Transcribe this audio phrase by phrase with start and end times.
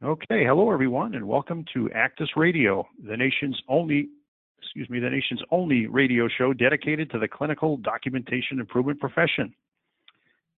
[0.00, 4.08] Okay, hello everyone, and welcome to ACDIS Radio, the nation's only,
[4.62, 9.52] excuse me, the nation's only radio show dedicated to the clinical documentation improvement profession.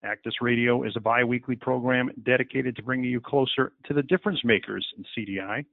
[0.05, 4.85] ACDIS Radio is a bi-weekly program dedicated to bringing you closer to the difference makers
[4.97, 5.65] in CDI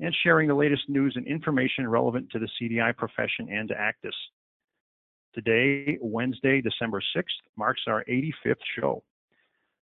[0.00, 4.16] and sharing the latest news and information relevant to the CDI profession and to ACDIS.
[5.34, 7.24] Today, Wednesday, December 6th,
[7.58, 9.02] marks our 85th show.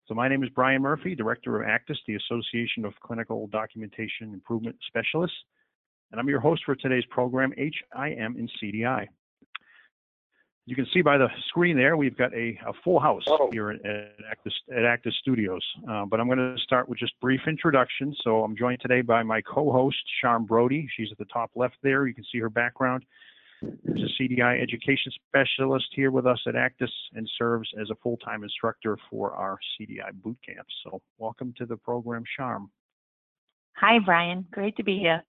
[0.08, 4.76] So my name is Brian Murphy, Director of ACDIS, the Association of Clinical Documentation Improvement
[4.88, 5.36] Specialists,
[6.12, 9.08] and I'm your host for today's program, HIM in CDI.
[10.68, 13.50] You can see by the screen there, we've got a, a full house oh.
[13.52, 15.64] here at, at, ACDIS, at ACDIS Studios.
[15.90, 18.16] Uh, but I'm going to start with just brief introduction.
[18.24, 20.88] So I'm joined today by my co-host, Sharme Brodie.
[20.96, 22.06] She's at the top left there.
[22.06, 23.06] You can see her background.
[23.84, 28.44] There's a CDI education specialist here with us at ACDIS and serves as a full-time
[28.44, 30.68] instructor for our CDI boot camp.
[30.84, 32.70] So welcome to the program, Sharme.
[33.78, 34.46] Hi, Brian.
[34.52, 35.24] Great to be here.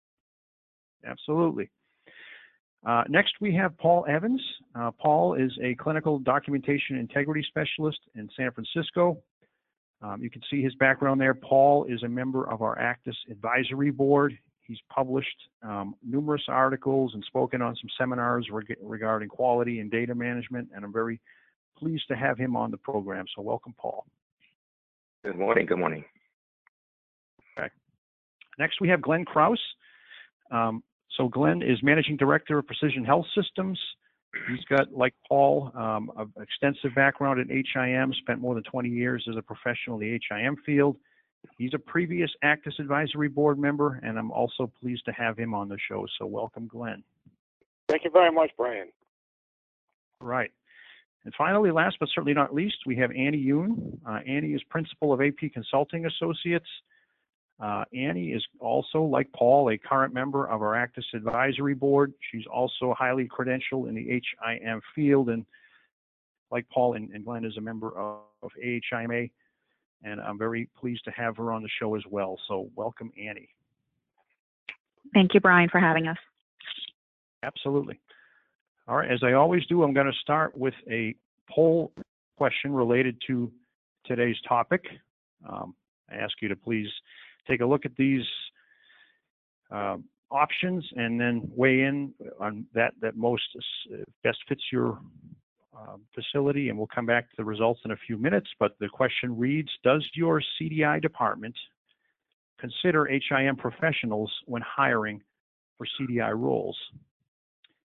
[1.05, 1.71] Absolutely.
[2.87, 4.41] Uh, next, we have Paul Evans.
[4.75, 9.19] Uh, Paul is a clinical documentation integrity specialist in San Francisco.
[10.03, 11.35] Um, you can see his background there.
[11.35, 14.39] Paul is a member of our ACDIS advisory board.
[14.67, 20.15] He's published um, numerous articles and spoken on some seminars reg- regarding quality and data
[20.15, 21.21] management, and I'm very
[21.79, 23.27] pleased to have him on the program.
[23.35, 24.05] So, welcome, Paul.
[25.25, 25.67] Good morning.
[25.67, 26.05] Good morning.
[27.59, 27.69] Okay.
[28.59, 29.59] Next, we have Glenn Krauss.
[30.51, 30.83] Um,
[31.17, 33.79] so, Glenn is Managing Director of Precision Health Systems.
[34.49, 39.25] He's got, like Paul, um, an extensive background in HIM, spent more than 20 years
[39.31, 40.97] as a professional in the HIM field.
[41.59, 45.69] He's a previous ACDIS Advisory Board member, and I'm also pleased to have him on
[45.69, 46.07] the show.
[46.19, 47.03] So welcome, Glenn.
[47.89, 48.89] Thank you very much, Brian.
[50.21, 50.51] Right.
[51.25, 54.01] And finally, last but certainly not least, we have Anny Yuen.
[54.07, 56.69] Uh, Anny is principal of AP Consulting Associates.
[57.59, 62.13] Uh, Anny is also, like Paul, a current member of our ACDIS Advisory Board.
[62.31, 65.47] She's also highly credentialed in the HIM field, and
[66.51, 69.31] like Paul and, and Glenn is a member of, of AHIMA
[70.03, 72.39] and I'm very pleased to have her on the show as well.
[72.49, 73.49] So welcome, Anny.
[75.15, 76.19] Thank you, Brian, for having us.
[77.43, 78.01] Absolutely.
[78.89, 81.15] All right, as I always do, I'm going to start with a
[81.51, 81.93] poll
[82.37, 83.51] question related to
[84.05, 84.85] today's topic.
[85.49, 85.75] Um,
[86.11, 86.89] I ask you to please
[87.49, 88.25] take a look at these
[89.71, 89.97] uh,
[90.31, 93.45] options and then weigh in on that that most
[93.93, 94.99] uh, best fits your
[96.15, 98.49] facility, and we'll come back to the results in a few minutes.
[98.59, 101.55] But the question reads Does your CDI department
[102.59, 105.23] consider HIM professionals when hiring
[105.77, 106.77] for CDI roles?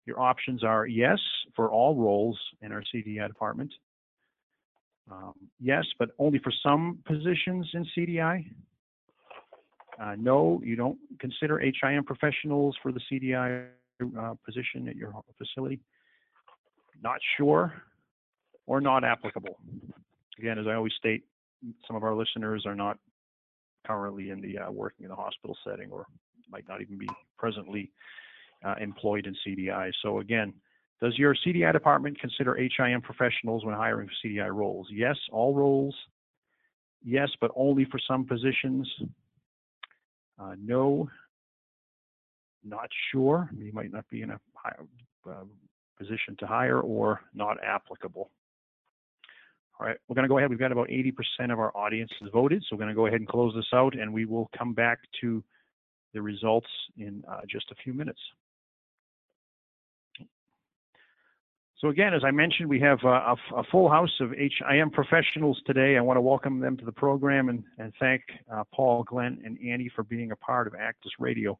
[0.05, 1.19] Your options are yes
[1.55, 3.73] for all roles in our CDI department,
[5.11, 8.45] um, yes, but only for some positions in CDI.
[9.99, 13.67] Uh, no, you don't consider HIM professionals for the CDI
[14.19, 15.79] uh, position at your facility
[17.01, 17.73] not sure,
[18.65, 19.57] or not applicable.
[20.39, 21.23] Again, as I always state,
[21.87, 22.97] some of our listeners are not
[23.85, 26.05] currently in the uh, working in the hospital setting or
[26.51, 27.07] might not even be
[27.37, 27.91] presently
[28.65, 29.91] uh, employed in CDI.
[30.01, 30.53] So again,
[31.01, 34.87] does your CDI department consider HIM professionals when hiring for CDI roles?
[34.91, 35.95] Yes, all roles.
[37.03, 38.89] Yes, but only for some positions.
[40.39, 41.07] Uh, no,
[42.63, 43.49] not sure.
[43.55, 44.73] You might not be in a high,
[45.29, 45.43] uh,
[45.97, 48.29] position to hire or not applicable.
[49.79, 50.49] All right, we're going to go ahead.
[50.49, 53.19] We've got about 80% of our audience has voted, so we're going to go ahead
[53.19, 55.43] and close this out, and we will come back to
[56.13, 58.19] the results in uh, just a few minutes.
[61.79, 65.61] So again, as I mentioned, we have uh, a, a, full house of HIM professionals
[65.67, 65.95] today.
[65.95, 69.59] I want to welcome them to the program and, and thank uh, Paul, Glenn, and
[69.63, 71.59] Anny for being a part of ACDIS Radio.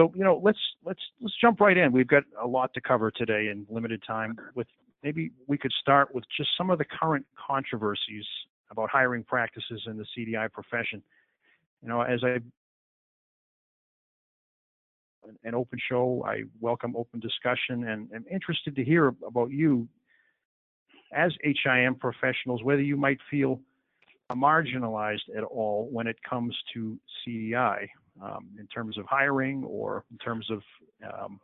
[0.00, 1.92] So you know, let's let's let's jump right in.
[1.92, 4.34] We've got a lot to cover today in limited time.
[4.54, 4.66] With
[5.02, 8.24] maybe we could start with just some of the current controversies
[8.70, 11.02] about hiring practices in the CDI profession.
[11.82, 12.38] You know, as I
[15.44, 19.86] an open show, I welcome open discussion, and am interested to hear about you
[21.12, 23.60] as HIM professionals, whether you might feel
[24.32, 26.98] marginalized at all when it comes to
[27.28, 27.88] CDI
[28.22, 30.62] um, in terms of hiring or in terms of
[31.12, 31.40] um,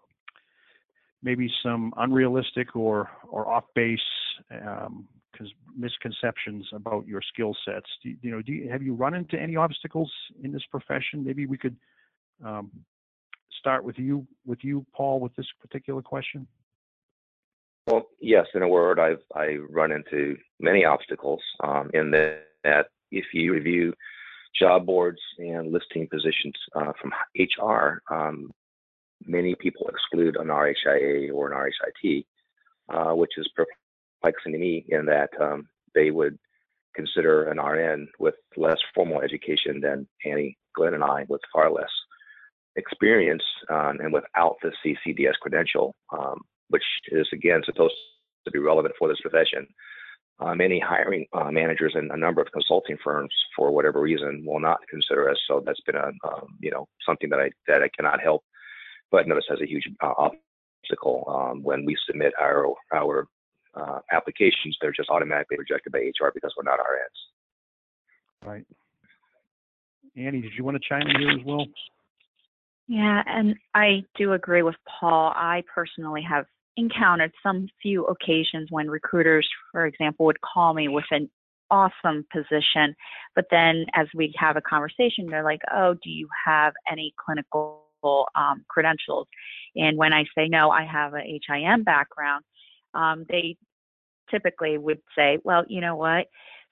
[1.23, 3.99] maybe some unrealistic or or off base
[4.51, 5.07] um,
[5.77, 7.87] misconceptions about your skill sets.
[8.03, 10.11] Do, you know, do you, have you run into any obstacles
[10.43, 11.25] in this profession?
[11.25, 11.77] Maybe we could
[12.45, 12.71] um,
[13.59, 16.47] start with you with you, Paul, with this particular question.
[17.87, 18.47] Well, yes.
[18.55, 23.53] In a word, I've I run into many obstacles um, in that, that if you
[23.53, 23.93] review
[24.59, 28.51] job boards and listing positions uh, from HR, um,
[29.25, 32.25] many people exclude an RHIA or an RHIT,
[32.93, 36.39] uh, which is perplexing to me in that um, they would
[36.95, 41.91] consider an RN with less formal education than Anny, Glenn, and I with far less
[42.77, 47.95] experience um, and without the CCDS credential, um, which is again supposed
[48.45, 49.67] to be relevant for this profession.
[50.41, 54.79] Many hiring uh, managers and a number of consulting firms, for whatever reason, will not
[54.89, 55.39] consider us.
[55.49, 58.43] So that's been a um, you know something that I that I cannot help
[59.11, 63.27] but notice has a huge uh, obstacle um, when we submit our our
[63.75, 64.77] uh, applications.
[64.81, 68.49] They're just automatically rejected by HR because we're not RNs.
[68.49, 68.67] Right.
[70.17, 71.67] Anny, did you want to chime in here as well?
[72.89, 75.33] Yeah, and I do agree with Paul.
[75.35, 81.05] I personally have encountered some few occasions when recruiters, for example, would call me with
[81.11, 81.31] an
[81.71, 82.95] awesome position,
[83.35, 87.83] but then as we have a conversation, they're like, "Oh, do you have any clinical
[88.35, 89.27] um, credentials?"
[89.75, 92.45] And when I say no, I have a HIM background,
[92.95, 93.57] um, they
[94.31, 96.27] typically would say, "Well, you know what?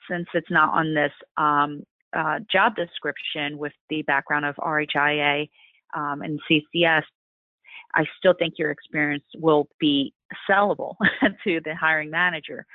[0.08, 1.84] Since it's not on this um,
[2.14, 5.48] uh, job description with the background of RHIA
[5.94, 7.02] um, and CCS,
[7.94, 10.12] I still think your experience will be
[10.48, 10.96] sellable
[11.44, 12.66] to the hiring manager.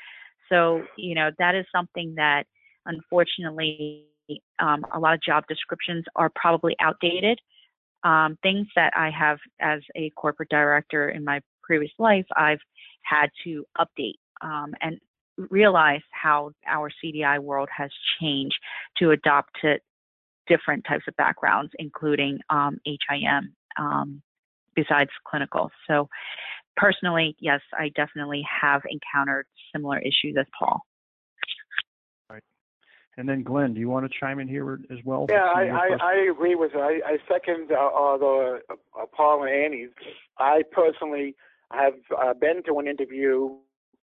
[0.49, 2.45] So, you know, that is something that
[2.85, 4.05] unfortunately
[4.59, 7.39] um, a lot of job descriptions are probably outdated.
[8.03, 12.59] Um, things that I have as a corporate director in my previous life, I've
[13.03, 14.97] had to update um, and
[15.49, 17.89] realize how our CDI world has
[18.21, 18.55] changed
[18.97, 19.79] to adopt to
[20.47, 24.21] different types of backgrounds, including HIM um,
[24.75, 25.69] besides clinical.
[25.87, 26.09] So,
[26.75, 30.81] personally, yes, I definitely have encountered similar issues as Paul.
[32.29, 32.43] Right.
[33.17, 35.27] And then, Glenn, do you want to chime in here as well?
[35.29, 39.51] Yeah, I, I, I, agree with I, I second uh, uh, the uh, Paul and
[39.51, 39.89] Anny's.
[40.37, 41.35] I personally
[41.71, 43.57] have uh, been to an interview.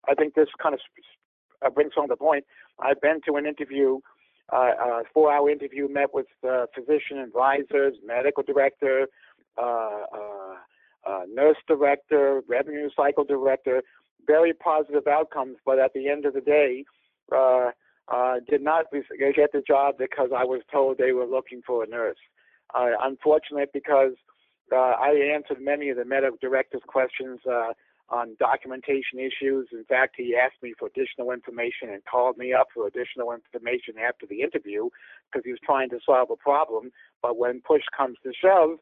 [0.08, 0.80] I think this kind of
[1.64, 2.44] uh, brings home the point.
[2.80, 4.00] I've been to an interview,
[4.52, 6.26] uh, a four-hour interview, met with
[6.74, 9.06] physician advisors, medical director,
[11.06, 13.82] uh, nurse director, revenue cycle director,
[14.26, 15.56] very positive outcomes.
[15.64, 16.84] But at the end of the day,
[17.34, 17.70] uh,
[18.12, 21.88] uh, did not get the job because I was told they were looking for a
[21.88, 22.18] nurse.
[22.74, 24.12] Uh, unfortunate because
[24.72, 27.72] uh, I answered many of the medical director's questions uh,
[28.08, 29.68] on documentation issues.
[29.72, 33.94] In fact, he asked me for additional information and called me up for additional information
[33.98, 34.88] after the interview
[35.30, 36.90] because he was trying to solve a problem.
[37.22, 38.78] But when push comes to shove,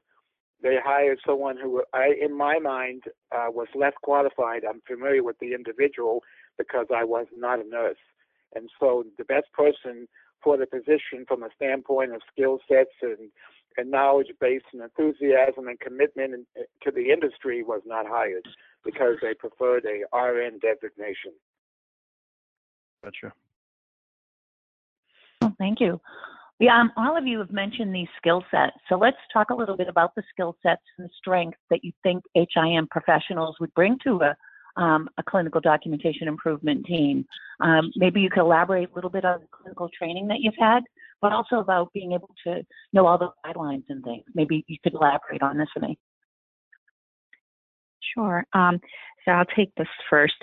[0.64, 4.62] they hired someone who, I, in my mind, uh, was less qualified.
[4.64, 6.22] I'm familiar with the individual
[6.56, 7.98] because I was not a nurse.
[8.54, 10.08] And so the best person
[10.42, 13.30] for the position from a standpoint of skill sets and,
[13.76, 16.46] and knowledge base and enthusiasm and commitment in,
[16.82, 18.48] to the industry was not hired
[18.84, 21.32] because they preferred a RN designation.
[23.04, 23.34] Gotcha.
[25.42, 26.00] Oh, thank you.
[26.60, 28.76] Yeah, um, all of you have mentioned these skill sets.
[28.88, 32.22] So let's talk a little bit about the skill sets and strengths that you think
[32.34, 37.26] HIM professionals would bring to a, um, a clinical documentation improvement team.
[37.60, 40.84] Um, maybe you could elaborate a little bit on the clinical training that you've had,
[41.20, 42.62] but also about being able to
[42.92, 44.24] know all the guidelines and things.
[44.34, 45.98] Maybe you could elaborate on this for me.
[48.14, 48.44] Sure.
[48.52, 48.80] Um,
[49.24, 50.36] so I'll take this first.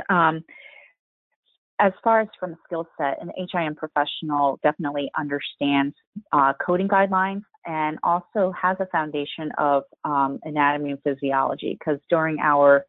[1.82, 5.96] As far as from a skill set, an HIM professional definitely understands
[6.32, 12.38] uh, coding guidelines and also has a foundation of um, anatomy and physiology because during
[12.40, 12.86] our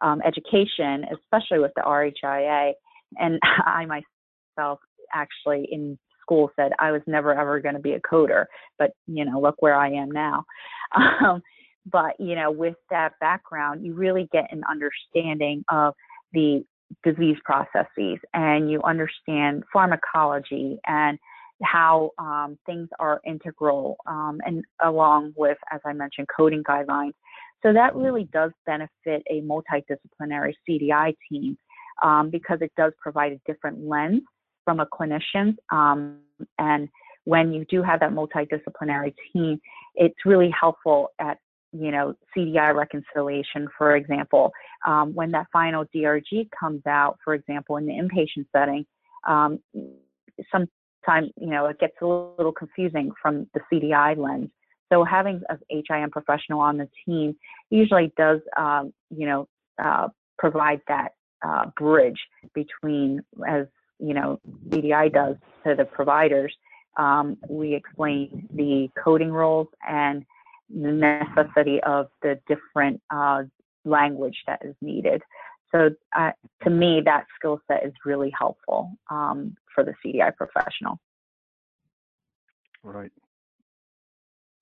[0.00, 2.72] um, education, especially with the RHIA,
[3.18, 4.78] and I myself
[5.12, 8.44] actually in school said I was never ever going to be a coder,
[8.78, 10.44] but you know, look where I am now.
[10.94, 11.42] Um,
[11.90, 15.94] but you know, with that background, you really get an understanding of
[16.32, 16.64] the
[17.02, 21.18] disease processes and you understand pharmacology and
[21.62, 27.14] how um, things are integral um, and along with, as I mentioned, coding guidelines.
[27.62, 31.56] So that really does benefit a multidisciplinary CDI team
[32.02, 34.22] um, because it does provide a different lens
[34.64, 35.56] from a clinician.
[35.72, 36.18] Um,
[36.58, 36.88] and
[37.24, 39.60] when you do have that multidisciplinary team,
[39.94, 41.38] it's really helpful at
[41.80, 44.52] you know, CDI reconciliation, for example,
[44.86, 48.86] um, when that final DRG comes out, for example, in the inpatient setting,
[49.26, 49.58] um,
[50.50, 54.50] sometimes, you know, it gets a little confusing from the CDI lens.
[54.92, 57.36] So having a HIM professional on the team
[57.70, 59.48] usually does, um, you know,
[59.82, 61.14] uh, provide that
[61.46, 62.20] uh, bridge
[62.54, 63.66] between, as
[63.98, 66.54] you know, CDI does to the providers,
[66.96, 70.24] Um, we explain the coding rules and
[70.68, 73.42] necessity of the different uh,
[73.84, 75.22] language that is needed.
[75.72, 76.30] So uh,
[76.64, 80.98] to me, that skill set is really helpful um, for the CDI professional.
[82.82, 83.10] Right.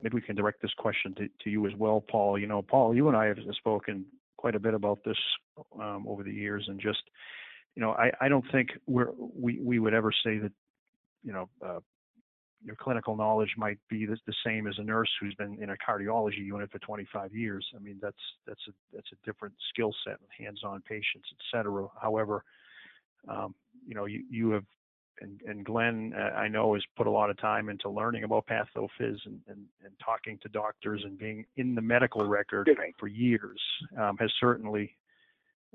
[0.03, 2.39] Maybe we can direct this question to, to you as well, Paul.
[2.39, 4.05] You know, Paul, you and I have spoken
[4.37, 5.17] quite a bit about this
[5.81, 7.03] um, over the years, and just,
[7.75, 10.53] you know, I, I don't think we we would ever say that,
[11.23, 11.81] you know, uh,
[12.65, 15.77] your clinical knowledge might be the, the, same as a nurse who's been in a
[15.77, 17.67] cardiology unit for 25 years.
[17.77, 18.17] I mean, that's
[18.47, 21.87] that's a that's a different skill set, hands-on patients, et cetera.
[22.01, 22.43] However,
[23.29, 23.55] um,
[23.87, 24.65] you know, you you have
[25.21, 28.47] and, and Glenn, uh, I know, has put a lot of time into learning about
[28.47, 32.69] pathophys and, and, and talking to doctors and being in the medical record
[32.99, 33.61] for years
[33.97, 34.97] um, has certainly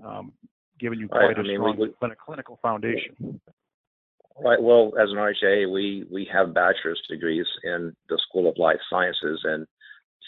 [0.06, 0.34] um,
[0.80, 3.40] given you quite a mean, strong we, we, clinical foundation.
[4.42, 4.62] Right.
[4.62, 9.42] Well, as an RHIA, we we have bachelor's degrees in the School of Life Sciences,
[9.44, 9.68] and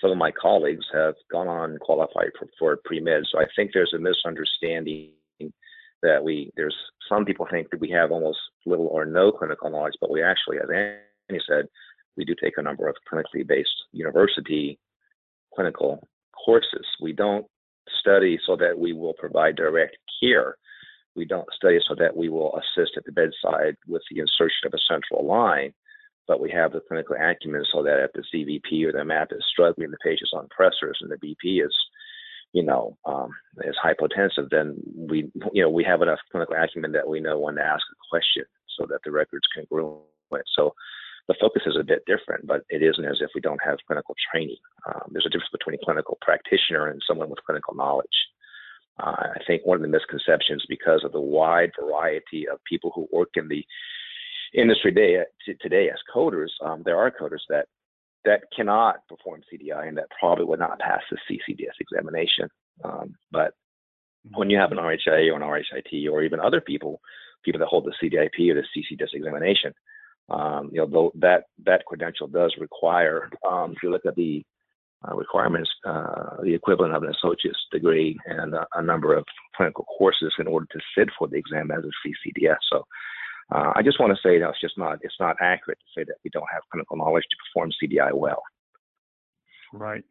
[0.01, 3.23] some of my colleagues have gone on and qualified for, for pre med.
[3.31, 5.11] So I think there's a misunderstanding
[6.01, 6.75] that we there's
[7.07, 10.57] some people think that we have almost little or no clinical knowledge, but we actually,
[10.57, 11.65] as Anny said,
[12.17, 14.77] we do take a number of clinically based university
[15.55, 16.05] clinical
[16.43, 16.85] courses.
[17.01, 17.45] We don't
[17.99, 20.55] study so that we will provide direct care
[21.15, 24.73] we don't study so that we will assist at the bedside with the insertion of
[24.73, 25.73] a central line,
[26.27, 29.43] but we have the clinical acumen so that if the CVP or the MAP is
[29.51, 31.75] struggling, the patient's on pressors and the BP is,
[32.53, 33.29] you know, um,
[33.63, 37.55] is hypotensive, then we, you know, we have enough clinical acumen that we know when
[37.55, 38.45] to ask a question
[38.77, 40.05] so that the record's congruent.
[40.55, 40.73] So
[41.27, 44.15] the focus is a bit different, but it isn't as if we don't have clinical
[44.31, 44.57] training.
[44.85, 48.07] Um, there's a difference between a clinical practitioner and someone with clinical knowledge.
[48.99, 53.07] Uh, I think one of the misconceptions, because of the wide variety of people who
[53.11, 53.63] work in the
[54.53, 55.23] industry today,
[55.61, 57.67] today as coders, um, there are coders that
[58.23, 62.47] that cannot perform CDI and that probably would not pass the CCDS examination.
[62.83, 63.53] Um, but
[64.33, 67.01] when you have an RHIA or an RHIT or even other people,
[67.43, 69.73] people that hold the CDIP or the CCDS examination,
[70.29, 73.29] um, you know, that that credential does require.
[73.49, 74.43] Um, if you look at the
[75.07, 79.85] uh, requirements, uh, the equivalent of an associate's degree and a, a, number of clinical
[79.97, 82.57] courses in order to sit for the exam as a CCDS.
[82.71, 82.85] So
[83.51, 86.03] uh, I just want to say that it's just not it's not accurate to say
[86.05, 88.43] that we don't have clinical knowledge to perform CDI well.
[89.73, 90.03] Right.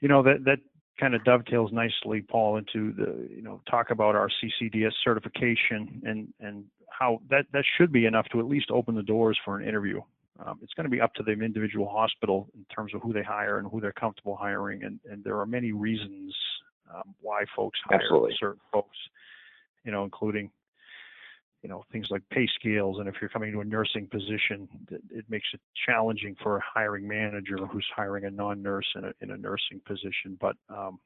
[0.00, 0.58] You know that that
[1.00, 6.28] kind of dovetails nicely, Paul, into the you know talk about our CCDS certification and
[6.40, 9.66] and how that that should be enough to at least open the doors for an
[9.66, 10.00] interview
[10.44, 13.22] um, it's going to be up to the individual hospital in terms of who they
[13.22, 14.84] hire and who they're comfortable hiring.
[14.84, 16.34] And, and there are many reasons
[16.94, 18.36] um, why folks hire Absolutely.
[18.38, 18.96] certain folks,
[19.84, 20.50] you know, including,
[21.62, 22.98] you know, things like pay scales.
[22.98, 26.62] And if you're coming to a nursing position, it, it makes it challenging for a
[26.62, 30.38] hiring manager who's hiring a non-nurse in a, in a nursing position.
[30.40, 31.00] But, um,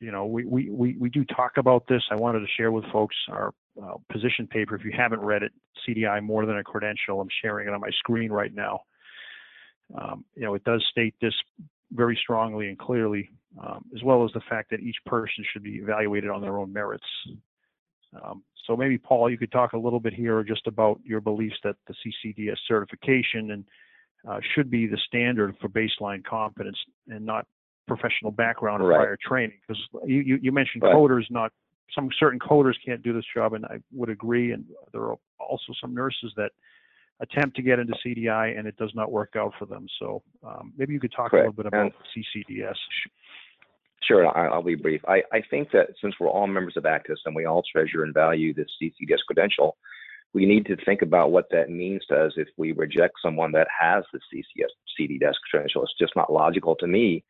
[0.00, 2.02] you know, we, we, we, we do talk about this.
[2.10, 4.74] I wanted to share with folks our uh, position paper.
[4.74, 5.52] If you haven't read it,
[5.86, 7.20] CDI more than a credential.
[7.20, 8.80] I'm sharing it on my screen right now.
[9.98, 11.34] Um, you know, it does state this
[11.92, 15.76] very strongly and clearly, um, as well as the fact that each person should be
[15.76, 17.06] evaluated on their own merits.
[18.22, 21.56] Um, so maybe Paul, you could talk a little bit here just about your beliefs
[21.64, 23.64] that the CCDS certification and
[24.28, 26.76] uh, should be the standard for baseline competence
[27.08, 27.46] and not
[27.88, 28.96] professional background or right.
[28.98, 29.58] prior training.
[29.66, 30.94] Because you, you, you, mentioned right.
[30.94, 31.52] coders not
[31.94, 34.52] some certain coders can't do this job, and I would agree.
[34.52, 36.50] And there are also some nurses that
[37.20, 39.86] attempt to get into CDI and it does not work out for them.
[39.98, 41.46] So um, maybe you could talk Correct.
[41.46, 42.76] a little bit about and CCDS.
[44.02, 45.02] Sure, I'll be brief.
[45.06, 48.14] I, I think that since we're all members of ACDIS and we all treasure and
[48.14, 49.76] value this CCDS credential,
[50.32, 53.68] we need to think about what that means to us if we reject someone that
[53.78, 55.82] has the CCS, CDS credential.
[55.82, 57.24] It's just not logical to me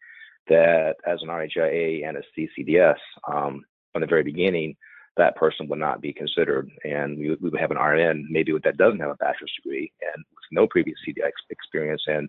[0.49, 2.97] that as an RHIA and a CCDS,
[3.31, 4.77] um, from the very beginning,
[5.17, 6.71] that person would not be considered.
[6.85, 10.25] And we, we would have an RN, maybe that doesn't have a bachelor's degree and
[10.31, 12.29] with no previous CDI experience and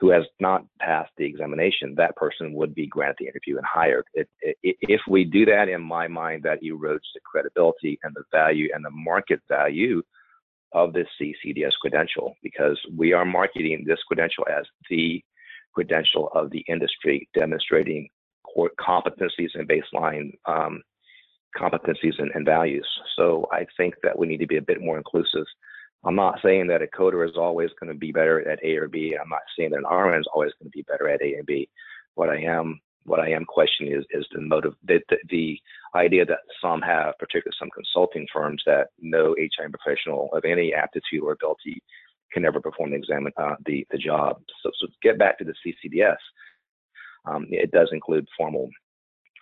[0.00, 4.04] who has not passed the examination, that person would be granted the interview and hired.
[4.14, 8.22] It, it, if we do that, in my mind, that erodes the credibility and the
[8.32, 10.02] value and the market value
[10.72, 15.22] of this CCDS credential because we are marketing this credential as the
[15.74, 18.08] credential of the industry, demonstrating
[18.44, 20.80] core competencies and baseline um,
[21.58, 22.86] competencies and, and, values.
[23.16, 25.44] So I think that we need to be a bit more inclusive.
[26.04, 28.88] I'm not saying that a coder is always going to be better at A or
[28.88, 29.16] B.
[29.20, 31.46] I'm not saying that an RN is always going to be better at A and
[31.46, 31.68] B.
[32.14, 35.58] What I am what I am questioning is is the motive the, the, the
[35.94, 41.22] idea that some have, particularly some consulting firms that no HIM professional of any aptitude
[41.22, 41.82] or ability
[42.32, 44.40] can ever perform the exam, uh, the the job.
[44.62, 46.16] So, so get back to the CCDS.
[47.24, 48.70] Um, it does include formal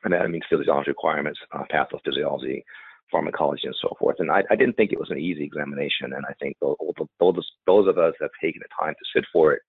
[0.07, 2.63] anatomy and physiology requirements, uh, pathophysiology,
[3.11, 4.17] pharmacology, and so forth.
[4.19, 6.77] And I, I, didn't think it was an easy examination, and I think those,
[7.21, 9.63] those, those of us that have taken the time to sit for it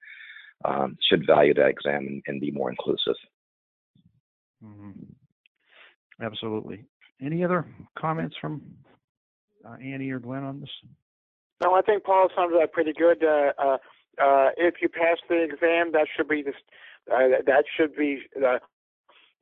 [0.66, 3.16] um, should value that exam and, and be more inclusive.
[4.64, 6.24] Mm-hmm.
[6.24, 6.86] Absolutely.
[7.22, 7.66] Any other
[7.98, 8.62] comments from
[9.66, 10.70] uh, Anny or Glenn on this?
[11.64, 13.24] No, I think Paul summed it up pretty good.
[13.24, 13.78] Uh, uh,
[14.22, 16.54] uh, if you pass the exam, that should be the
[17.12, 18.20] uh, that should be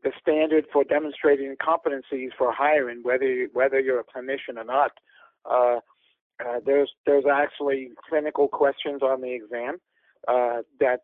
[0.06, 4.92] the standard for demonstrating competencies for hiring, whether whether you're a clinician or not.
[5.50, 5.80] Uh,
[6.40, 9.78] uh, there's there's actually clinical questions on the exam
[10.28, 11.02] uh, that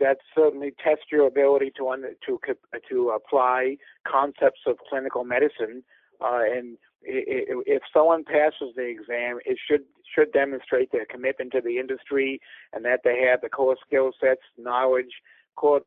[0.00, 2.40] that certainly test your ability to un, to
[2.88, 3.76] to apply
[4.06, 5.84] concepts of clinical medicine.
[6.20, 9.82] Uh, and if someone passes the exam, it should
[10.14, 12.40] should demonstrate their commitment to the industry
[12.72, 15.12] and that they have the core skill sets, knowledge,
[15.56, 15.82] core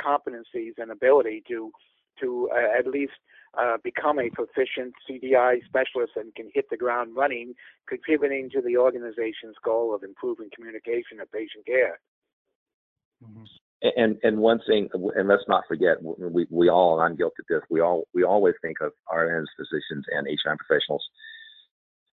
[0.00, 1.70] competencies, and ability to
[2.20, 3.12] to uh, at least
[3.58, 7.54] uh, become a proficient CDI specialist and can hit the ground running,
[7.88, 11.98] contributing to the organization's goal of improving communication of patient care.
[13.24, 13.44] Mm-hmm.
[13.96, 17.62] And and one thing, and let's not forget, we we all, I'm guilty of this.
[17.70, 21.04] We all we always think of RNs, physicians, and HIM professionals,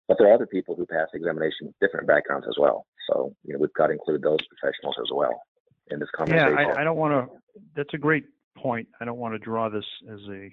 [0.08, 2.86] but there are other people who pass examination with different backgrounds as well.
[3.10, 5.42] So you know we've got to include those professionals as well
[5.90, 6.58] in this conversation.
[6.58, 7.62] Yeah, I, I don't want to.
[7.76, 8.26] That's a great
[8.58, 8.88] point.
[9.00, 10.50] I don't want to draw this as a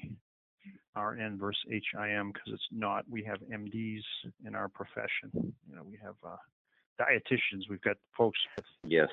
[0.98, 3.04] RN versus HIM because it's not.
[3.08, 4.02] We have MDs
[4.46, 5.30] in our profession.
[5.34, 6.36] You know, we have uh,
[7.00, 7.68] dietitians.
[7.68, 9.08] We've got folks with yes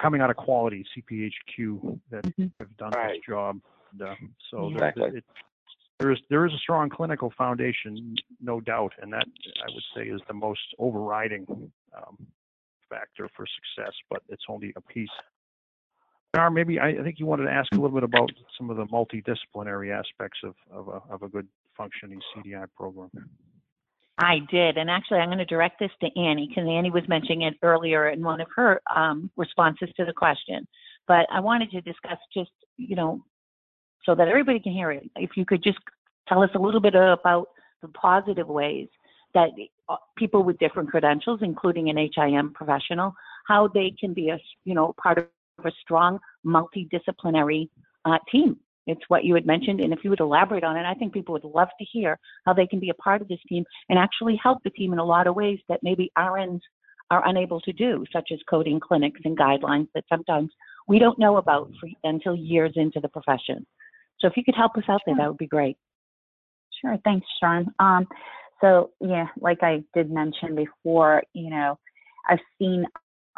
[0.00, 2.46] coming out of quality CPHQ that mm-hmm.
[2.58, 3.14] have done right.
[3.14, 3.60] this job.
[3.92, 4.14] And, uh,
[4.50, 5.02] so exactly.
[5.02, 5.24] there, it,
[5.98, 10.10] there is there is a strong clinical foundation, no doubt, and that I would say
[10.10, 11.46] is the most overriding
[11.96, 12.26] um,
[12.88, 13.92] factor for success.
[14.08, 15.08] But it's only a piece.
[16.52, 18.84] Maybe I, I, think you wanted to ask a little bit about some of the
[18.84, 23.10] multidisciplinary aspects of of a, of a good functioning CDI program.
[24.18, 27.42] I did, and actually, I'm going to direct this to Anny because Anny was mentioning
[27.42, 30.68] it earlier in one of her um, responses to the question.
[31.08, 33.24] But I wanted to discuss just, you know,
[34.04, 35.10] so that everybody can hear it.
[35.16, 35.78] If you could just
[36.28, 37.48] tell us a little bit about
[37.80, 38.88] the positive ways
[39.32, 39.50] that
[39.88, 43.14] uh, people with different credentials, including an HIM professional,
[43.46, 45.26] how they can be a, you know, part of
[45.66, 47.68] a strong multidisciplinary
[48.04, 48.56] uh, team
[48.90, 51.32] it's what you had mentioned, and if you would elaborate on it, I think people
[51.34, 54.38] would love to hear how they can be a part of this team and actually
[54.42, 56.60] help the team in a lot of ways that maybe RNs
[57.10, 60.50] are unable to do, such as coding clinics and guidelines that sometimes
[60.88, 63.66] we don't know about for, until years into the profession.
[64.18, 65.76] So if you could help us out there, that would be great.
[66.80, 66.96] Sure.
[67.04, 67.66] Thanks, Sharon.
[67.78, 68.06] Um,
[68.60, 71.78] so yeah, like I did mention before, you know,
[72.28, 72.86] I've seen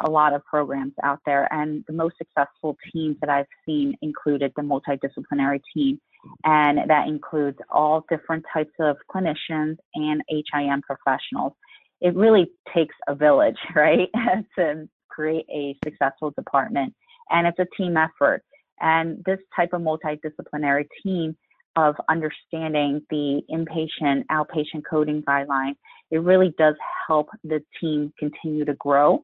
[0.03, 4.51] a lot of programs out there, and the most successful teams that I've seen included
[4.55, 5.99] the multidisciplinary team,
[6.43, 11.53] and that includes all different types of clinicians and HIM professionals.
[12.01, 14.09] It really takes a village, right,
[14.57, 16.93] to create a successful department,
[17.29, 18.43] and it's a team effort.
[18.81, 21.37] And this type of multidisciplinary team
[21.75, 25.75] of understanding the inpatient, outpatient coding guidelines,
[26.11, 26.75] it really does
[27.07, 29.23] help the team continue to grow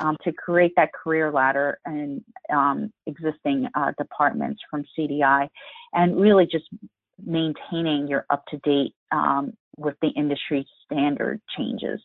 [0.00, 5.48] um, to create that career ladder and um, existing uh, departments from CDI,
[5.92, 6.66] and really just
[7.24, 12.00] maintaining your up to date um, with the industry standard changes.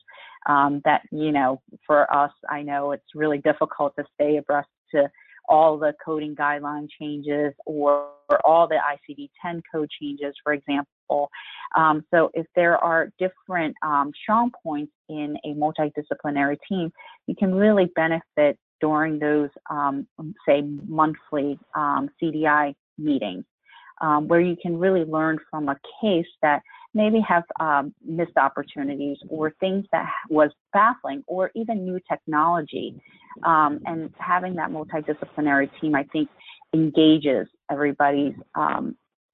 [0.48, 5.10] Um, that you know, for us, I know it's really difficult to stay abreast to
[5.48, 10.88] all the coding guideline changes or, or all the ICD-10 code changes, for example.
[11.76, 16.92] Um, so if there are different um, strong points in a multidisciplinary team,
[17.28, 20.08] you can really benefit during those, um,
[20.48, 23.46] say, monthly um, CDI meetings,
[24.02, 26.62] um, where you can really learn from a case that
[26.94, 32.94] maybe have um, missed opportunities or things that was baffling or even new technology.
[33.46, 36.30] And having that multidisciplinary team, I think,
[36.74, 38.36] engages everybody's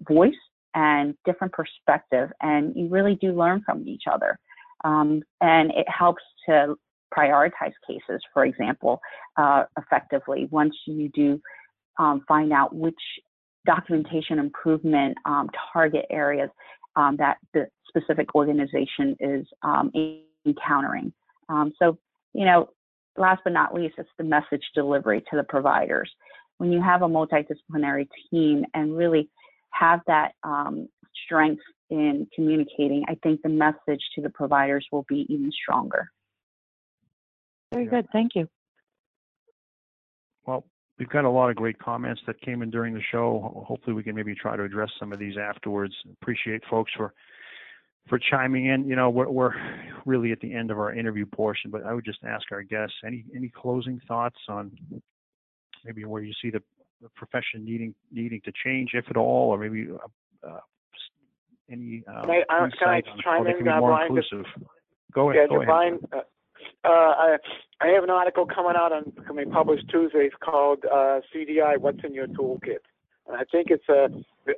[0.07, 0.33] voice
[0.73, 4.37] and different perspective, and you really do learn from each other.
[4.83, 6.75] Um, and it helps to
[7.15, 9.01] prioritize cases, for example,
[9.37, 11.41] uh, effectively once you do
[11.97, 12.99] um, find out which
[13.65, 16.49] documentation improvement um, target areas
[16.95, 19.91] um, that the specific organization is um,
[20.45, 21.11] encountering.
[21.49, 21.97] Um, so,
[22.33, 22.69] you know,
[23.17, 26.09] last but not least, it's the message delivery to the providers.
[26.57, 29.29] When you have a multidisciplinary team and really
[29.71, 30.87] have that um,
[31.25, 36.09] strength in communicating, I think the message to the providers will be even stronger.
[37.73, 38.07] Very good.
[38.11, 38.47] Thank you.
[40.45, 40.65] Well,
[40.97, 43.63] we've got a lot of great comments that came in during the show.
[43.67, 45.93] Hopefully, we can maybe try to address some of these afterwards.
[46.21, 47.13] Appreciate folks for
[48.07, 48.87] for chiming in.
[48.87, 49.53] You know, we're, we're
[50.05, 52.95] really at the end of our interview portion, but I would just ask our guests
[53.05, 54.71] any any closing thoughts on
[55.85, 56.61] maybe where you see the,
[57.01, 60.59] the profession needing needing to change, if at all, or maybe uh, uh,
[61.71, 64.31] any uh, Can I- uh, can I chime in, can be uh, more Brian, just-
[64.31, 64.63] inclusive.
[65.13, 65.49] Go Yeah, ahead.
[65.49, 65.67] Go ahead.
[65.67, 66.17] Brian, uh,
[66.83, 67.37] uh, I,
[67.81, 70.29] I have an article coming out on, coming published Tuesday.
[70.43, 72.83] Called uh, CDI, What's in Your Toolkit?
[73.27, 74.09] And I think it's a,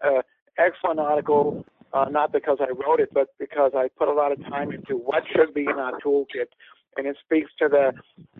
[0.05, 0.23] a
[0.57, 4.39] excellent article, uh, not because I wrote it, but because I put a lot of
[4.45, 6.47] time into what should be in our toolkit.
[6.97, 7.93] And it speaks to the,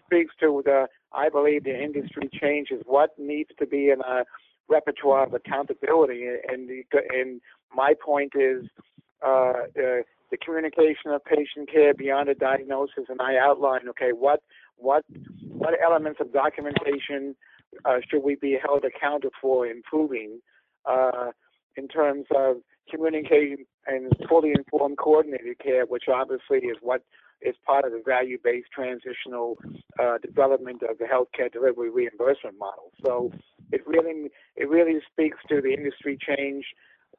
[0.06, 4.24] speaks to the, I believe the industry changes, what needs to be in a
[4.70, 6.26] repertoire of accountability.
[6.48, 7.42] And, and
[7.76, 8.66] my point is,
[9.26, 14.42] uh, uh, the communication of patient care beyond a diagnosis, and I outline, okay, what
[14.78, 15.04] what
[15.50, 17.36] what elements of documentation
[17.86, 20.40] uh, should we be held accountable for improving
[20.86, 21.32] uh,
[21.76, 22.58] in terms of
[22.90, 27.04] communicating and fully informed coordinated care, which obviously is what
[27.42, 29.58] is part of the value-based transitional
[30.00, 32.92] uh, development of the healthcare delivery reimbursement model.
[33.04, 33.32] So
[33.72, 36.66] it really it really speaks to the industry change.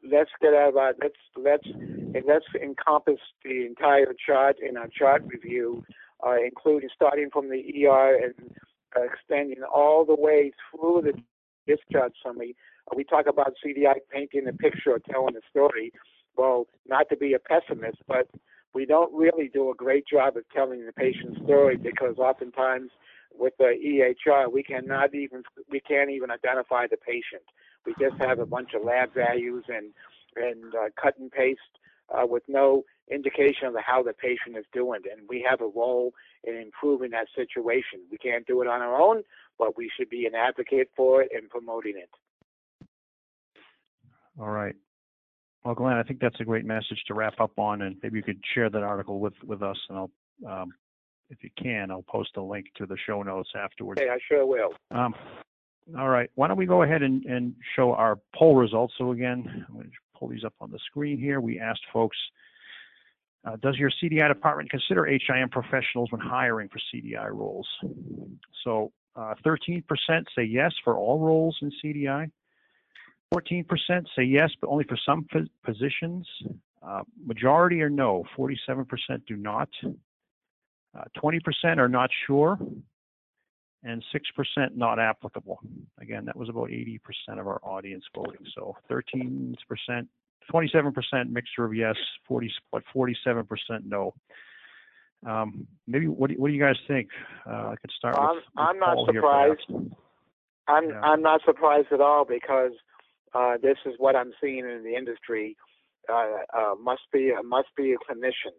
[0.03, 4.89] Let's get out of our let's let's and let's encompass the entire chart in our
[4.89, 5.85] chart review,
[6.27, 8.35] uh, including starting from the ER and
[8.97, 11.13] uh, extending all the way through the
[11.67, 12.57] discharge summary.
[12.97, 15.93] We talk about CDI painting the picture or telling the story.
[16.37, 18.29] Well, not to be a pessimist, but
[18.75, 22.91] we don't really do a great job of telling the patient's story because oftentimes
[23.35, 27.43] with the EHR we cannot even we can't even identify the patient.
[27.87, 29.93] We just have a bunch of lab values and
[30.37, 31.61] and uh, cut and paste
[32.13, 35.01] uh, with no indication of how the patient is doing.
[35.11, 36.13] And we have a role
[36.45, 38.01] in improving that situation.
[38.11, 39.23] We can't do it on our own,
[39.59, 42.11] but we should be an advocate for it and promoting it.
[44.41, 44.75] All right.
[45.65, 48.23] Well, Glenn, I think that's a great message to wrap up on, and maybe you
[48.23, 50.11] could share that article with with us, and I'll,
[50.49, 50.73] um,
[51.31, 54.01] if you can, I'll post a link to the show notes afterwards.
[54.01, 54.75] Hey, I sure will.
[54.91, 55.15] Um,
[55.99, 56.31] all right.
[56.35, 58.95] Why don't we go ahead and, and show our poll results?
[58.99, 61.41] So again, I'm going to pull these up on the screen here.
[61.41, 62.17] We asked folks,
[63.45, 67.67] uh, does your CDI department consider HIM professionals when hiring for CDI roles?
[68.65, 69.83] So uh, 13%
[70.37, 72.31] say yes for all roles in CDI.
[73.33, 73.65] 14%
[74.17, 75.27] say yes, but only for some
[75.65, 76.27] positions.
[76.83, 78.25] Uh, majority are no.
[78.37, 78.87] 47%
[79.27, 79.69] do not.
[79.85, 82.59] Uh, 20% are not sure
[83.85, 85.59] and 6% not applicable.
[86.01, 87.01] Again, that was about 80%
[87.39, 88.47] of our audience voting.
[88.55, 89.55] So 13%,
[90.53, 91.97] 27% mixture of yes,
[92.29, 93.47] 40, but 47%
[93.85, 94.15] no.
[95.27, 97.09] Um, maybe what do, what do you guys think?
[97.47, 99.95] Uh, I could start I'm, with, with I'm not surprised.
[100.69, 101.01] I'm Yeah.
[101.01, 102.73] I'm not surprised at all because
[103.35, 105.57] uh, this is what I'm seeing in the industry.
[106.09, 108.57] Uh, uh, must be must be a clinician,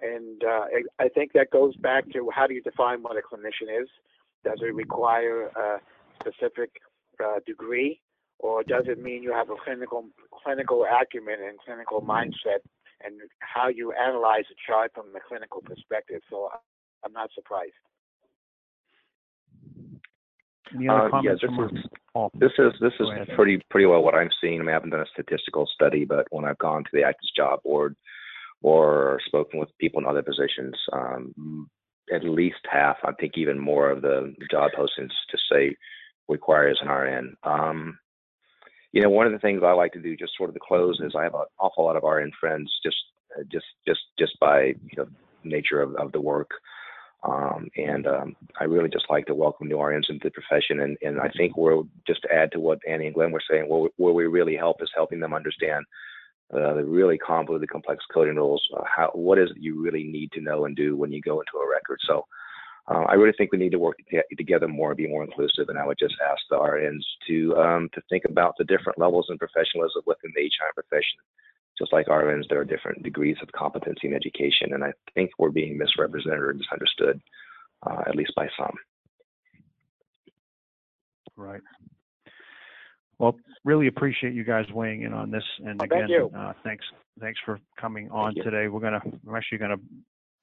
[0.00, 0.66] and uh,
[1.00, 3.88] I I think that goes back to how do you define what a clinician is?
[4.44, 5.80] Does it require a
[6.20, 6.70] specific
[7.22, 8.00] uh, degree,
[8.38, 10.06] or does it mean you have a clinical
[10.44, 12.62] clinical acumen and clinical mindset,
[13.04, 16.20] and how you analyze a chart from the clinical perspective?
[16.30, 16.48] So
[17.04, 17.72] I'm not surprised.
[20.74, 22.30] Any other Uh, yeah, comments this from is Paul?
[22.34, 23.28] this is this is ahead.
[23.36, 24.60] pretty pretty well what I'm seeing.
[24.60, 27.34] I, mean, I haven't done a statistical study, but when I've gone to the ACDIS
[27.36, 27.96] Job Board
[28.62, 31.68] or spoken with people in other positions, um,
[32.12, 35.76] at least half, I think even more of the job postings to say
[36.28, 37.36] requires an RN.
[37.42, 37.98] Um,
[38.92, 41.00] you know, one of the things I like to do, just sort of to close,
[41.04, 42.96] is I have an awful lot of RN friends, just
[43.38, 45.06] uh, just just just by you know
[45.42, 46.50] nature of, of the work.
[47.24, 50.80] Um, and um, I really just like to welcome new RNs into the profession.
[50.80, 53.64] And, and I think we're just to add to what Anny and Glenn were saying,
[53.68, 55.84] where, where we really help is helping them understand
[56.52, 58.62] uh, the really convoluted, complex coding rules.
[58.76, 61.40] Uh, how what is it you really need to know and do when you go
[61.40, 61.98] into a record?
[62.06, 62.26] So.
[62.86, 65.70] Uh, I really think we need to work to- together more and be more inclusive.
[65.70, 69.24] And I would just ask the RNs to um, to think about the different levels
[69.30, 71.16] and professionalism within the HI profession
[71.78, 75.50] just like RNs, there are different degrees of competency in education, and I think we're
[75.50, 77.20] being misrepresented or misunderstood,
[77.86, 78.74] uh, at least by some.
[81.36, 81.60] Right.
[83.18, 85.44] Well, really appreciate you guys weighing in on this.
[85.64, 86.84] And Oh, again, thank uh, thanks,
[87.20, 88.68] thanks for coming on today.
[88.68, 89.78] We're gonna, we're actually gonna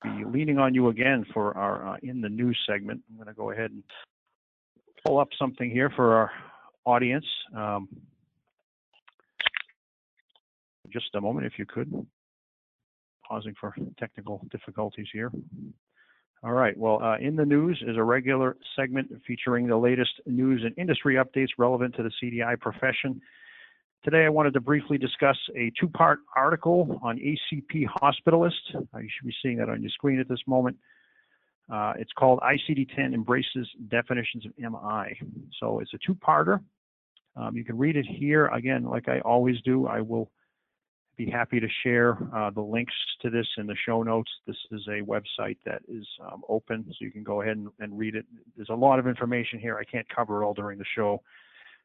[0.04, 3.02] be leaning on you again for our, uh, in the news segment.
[3.10, 3.84] I'm gonna go ahead and
[5.06, 6.32] pull up something here for our
[6.86, 7.26] audience.
[7.56, 7.88] Um,
[10.92, 11.92] just a moment, if you could.
[13.28, 15.32] Pausing for technical difficulties here.
[16.44, 16.76] All right.
[16.76, 21.16] Well, uh, in the news is a regular segment featuring the latest news and industry
[21.16, 23.22] updates relevant to the CDI profession.
[24.04, 28.76] Today, I wanted to briefly discuss a two-part article on ACP Hospitalist.
[28.76, 30.76] Uh, you should be seeing that on your screen at this moment.
[31.72, 35.16] Uh, it's called ICD-10 Embraces Definitions of MI.
[35.60, 36.60] So it's a two-parter.
[37.36, 38.48] Um, you can read it here.
[38.48, 40.32] Again, like I always do, I will
[41.18, 44.32] be happy to share uh, the links to this in the show notes.
[44.48, 47.98] This is a website that is um, open, so you can go ahead and, and,
[47.98, 48.26] read it.
[48.56, 49.78] There's a lot of information here.
[49.78, 51.22] I can't cover it all during the show.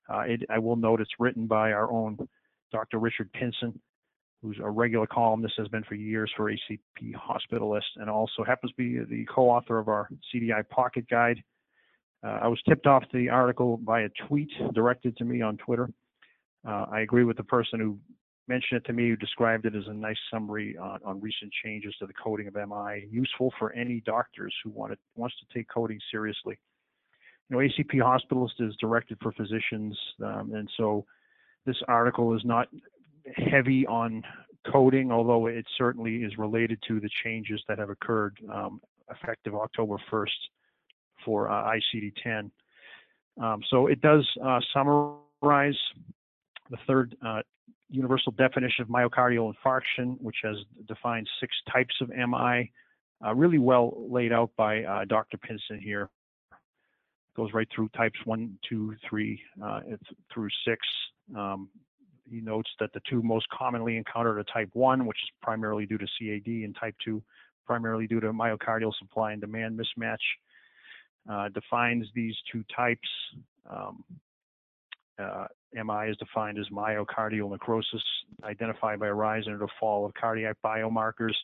[0.09, 2.17] Uh, it, I will note it's written by our own
[2.73, 2.99] Dr.
[2.99, 3.79] Richard Pinson,
[4.43, 8.77] who's a regular columnist, has been for years for ACP Hospitalist, and also happens to
[8.77, 11.43] be the co-author of our CDI Pocket Guide.
[12.25, 15.57] Uh, I was tipped off to the article by a tweet directed to me on
[15.57, 15.91] Twitter.
[16.67, 17.99] Uh, I agree with the person who
[18.49, 21.95] mentioned it to me, who described it as a nice summary on, on recent changes
[21.99, 25.69] to the coding of MI, useful for any doctors who want to, wants to take
[25.69, 26.59] coding seriously.
[27.49, 31.05] You know, ACP Hospitalist is directed for physicians, um, and so
[31.65, 32.69] this article is not
[33.37, 34.23] heavy on
[34.73, 38.81] coding, although it certainly is related to the changes that have occurred um,
[39.11, 40.27] effective October 1st
[41.25, 42.51] for uh, ICD-10.
[43.41, 45.77] Um, so it does uh, summarize
[46.71, 47.43] the third uh,
[47.91, 50.57] universal definition of myocardial infarction, which has
[50.89, 52.71] defined six types of MI,
[53.25, 55.39] uh, really well laid out by uh, Dr.
[55.39, 56.11] Pinson here.
[57.37, 59.81] Goes right through types one, two, three, uh,
[60.33, 60.81] through six.
[61.37, 61.69] Um,
[62.29, 65.99] he notes that the two most commonly encountered are type 1, which is primarily due
[65.99, 67.23] to CAD, and type 2,
[67.67, 70.17] primarily due to myocardial supply and demand mismatch.
[71.31, 73.09] Uh, defines these two types.
[73.69, 74.05] Um,
[75.19, 78.03] MI is defined as myocardial necrosis
[78.45, 81.35] identified by a rise and a fall of cardiac biomarkers.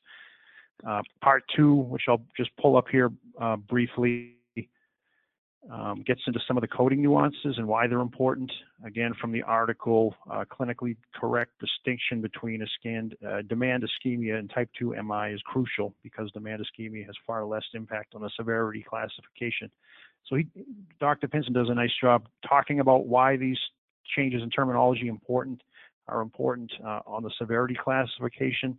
[0.87, 4.37] Uh, part two, which I'll just pull up here uh, briefly,
[5.71, 8.51] um, gets into some of the coding nuances and why they're important.
[8.85, 14.69] Again, from the article, uh, clinically correct distinction between scanned, uh, demand ischemia and type
[14.79, 19.71] 2 MI is crucial because demand ischemia has far less impact on the severity classification.
[20.27, 20.47] So he,
[21.01, 21.29] Dr.
[21.29, 23.59] Pinson does a nice job talking about why these
[24.17, 25.63] changes in terminology important
[26.09, 28.77] are important uh, on the severity classification.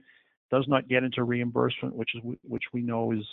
[0.51, 3.25] Does not get into reimbursement, which is which we know is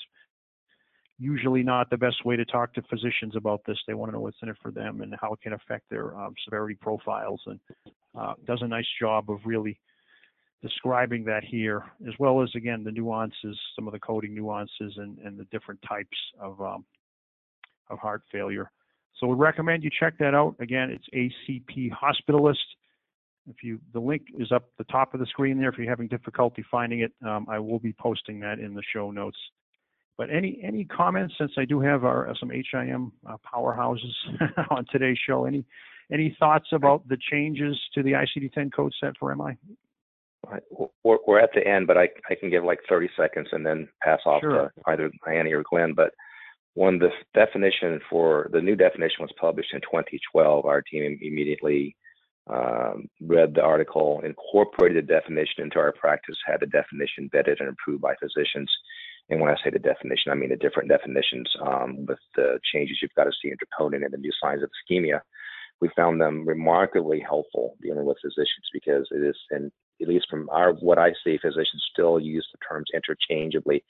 [1.19, 3.77] usually not the best way to talk to physicians about this.
[3.87, 6.17] They want to know what's in it for them and how it can affect their
[6.19, 7.61] um, severity profiles, and
[8.19, 9.79] uh, does a nice job of really
[10.63, 15.19] describing that here, as well as again the nuances, some of the coding nuances, and,
[15.19, 16.85] and the different types of um,
[17.91, 18.71] of heart failure.
[19.19, 20.57] So we recommend you check that out.
[20.61, 22.57] Again, it's ACP Hospitalist.
[23.47, 25.69] If you, the link is up the top of the screen there.
[25.69, 29.11] If you're having difficulty finding it, um, I will be posting that in the show
[29.11, 29.39] notes.
[30.17, 34.13] But any any comments since I do have our some HIM uh, powerhouses
[34.71, 35.47] on today's show?
[35.47, 35.65] Any
[36.13, 39.57] any thoughts about the changes to the ICD-10 code set for MI?
[41.05, 43.89] We're, we're at the end, but I, I can give like 30 seconds and then
[44.03, 44.73] pass off sure.
[44.75, 45.93] to either Anny or Glenn.
[45.95, 46.13] But
[46.75, 51.97] when the definition for the new definition was published in 2012, our team immediately
[52.49, 57.69] um, read the article, incorporated the definition into our practice, had the definition vetted and
[57.69, 58.71] approved by physicians.
[59.29, 62.99] And when I say the definition, I mean the different definitions um, with the changes
[63.01, 65.21] you've got to see in troponin and the new signs of ischemia.
[65.81, 69.71] We found them remarkably helpful dealing with physicians because it is, and
[70.03, 73.85] at least from our what I see, physicians still use the terms interchangeably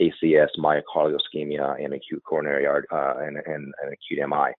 [0.00, 4.52] ACS, myocardial ischemia, and acute coronary uh, and, and, and, acute MI.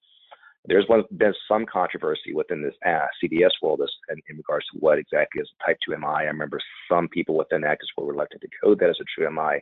[0.66, 5.00] There's been some controversy within this uh, CDS world as, in, in, regards to what
[5.00, 6.06] exactly is type 2 MI.
[6.06, 6.60] I remember
[6.92, 9.62] some people within ACDIS were reluctant to code that as a true MI.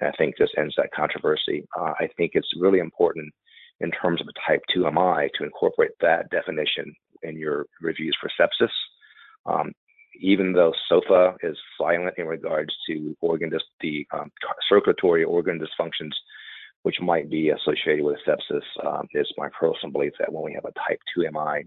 [0.00, 1.66] And I think this ends that controversy.
[1.78, 3.32] Uh, I think it's really important
[3.80, 8.30] in terms of a type 2 MI to incorporate that definition in your reviews for
[8.40, 8.70] sepsis.
[9.44, 9.72] Um,
[10.14, 14.30] even though SOFA is silent in regards to organ dis- the um,
[14.68, 16.12] circulatory organ dysfunctions,
[16.82, 20.64] which might be associated with sepsis, um, it's my personal belief that when we have
[20.64, 21.64] a type 2 MI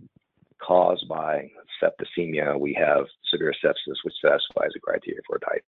[0.62, 1.50] caused by
[1.82, 5.64] septicemia, we have severe sepsis, which satisfies the criteria for type,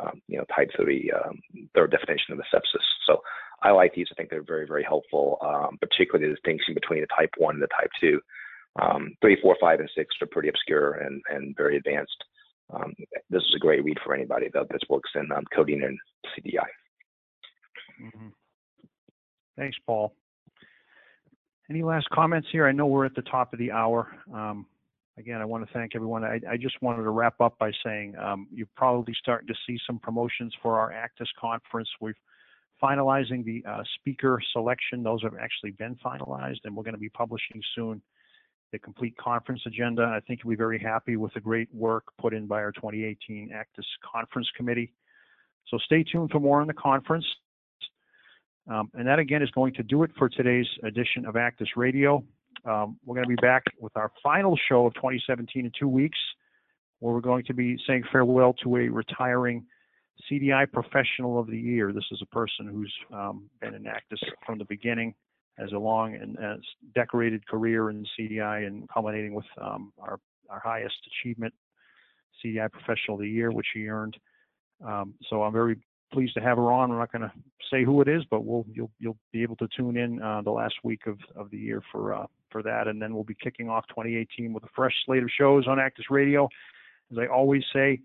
[0.00, 1.40] um, you know, type 3, um,
[1.74, 2.84] third definition of the sepsis.
[3.06, 3.20] So
[3.62, 4.08] I like these.
[4.12, 7.62] I think they're very, very helpful, um, particularly the distinction between the type 1 and
[7.62, 8.20] the type 2.
[8.80, 12.16] Um, three, four, five, and six are pretty obscure and, and very advanced.
[12.72, 12.92] Um,
[13.30, 15.98] this is a great read for anybody that, that works in um, coding and
[16.36, 16.66] CDI.
[18.02, 18.28] Mm-hmm.
[19.56, 20.14] Thanks, Paul.
[21.70, 22.66] Any last comments here?
[22.66, 24.08] I know we're at the top of the hour.
[24.32, 24.66] Um,
[25.18, 26.24] again, I want to thank everyone.
[26.24, 29.78] I, I, just wanted to wrap up by saying um, you're probably starting to see
[29.86, 31.88] some promotions for our ACDIS conference.
[32.00, 32.14] We've
[32.82, 35.02] finalizing the uh, speaker selection.
[35.02, 38.02] Those have actually been finalized, and we're going to be publishing soon
[38.74, 40.02] the complete conference agenda.
[40.02, 43.84] I think be very happy with the great work put in by our 2018 ACDIS
[44.12, 44.92] Conference Committee.
[45.68, 47.24] So stay tuned for more on the conference.
[48.68, 52.24] Um, and that again is going to do it for today's edition of ACDIS Radio.
[52.64, 56.18] Um, we're going to be back with our final show of 2017 in two weeks,
[56.98, 59.64] where we're going to be saying farewell to a retiring
[60.28, 61.92] CDI Professional of the Year.
[61.92, 65.14] This is a person who's um, been in ACDIS from the beginning,
[65.58, 66.36] has a long and
[66.94, 70.18] decorated career in CDI, and culminating with um, our
[70.50, 71.54] our highest achievement,
[72.44, 74.16] CDI Professional of the Year, which he earned.
[74.84, 75.76] Um, so I'm very
[76.12, 76.90] pleased to have her on.
[76.90, 77.32] We're not going to
[77.70, 80.50] say who it is, but we'll you'll you'll be able to tune in uh, the
[80.50, 83.68] last week of of the year for uh, for that, and then we'll be kicking
[83.68, 86.48] off 2018 with a fresh slate of shows on ACDIS Radio.
[87.10, 88.00] As I always say,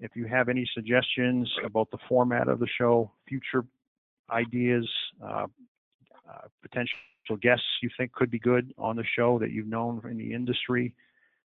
[0.00, 3.64] if you have any suggestions about the format of the show, future
[4.30, 4.88] ideas,
[5.24, 5.46] uh,
[6.28, 6.96] uh, potential
[7.40, 10.94] guests you think could be good on the show that you've known in the industry,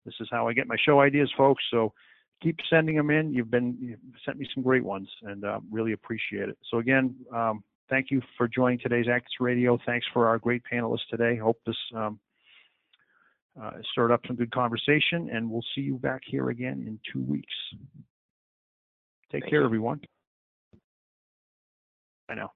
[0.04, 1.64] this is how I get my show ideas, folks.
[1.70, 1.92] So
[2.42, 3.32] keep sending them in.
[3.32, 6.58] You've been you've sent me some great ones, and uh, really appreciate it.
[6.70, 9.78] So again, um, thank you for joining today's ACDIS Radio.
[9.86, 11.36] Thanks for our great panelists today.
[11.36, 12.18] Hope this um,
[13.60, 17.22] uh, stirred up some good conversation, and we'll see you back here again in two
[17.22, 17.54] weeks.
[19.32, 19.66] Take Thank care, you.
[19.66, 20.00] everyone.
[22.28, 22.50] I know.